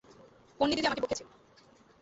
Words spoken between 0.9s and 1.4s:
বকেছে।